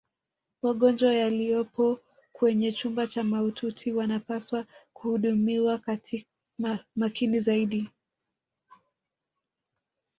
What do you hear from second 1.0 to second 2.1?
waliyopo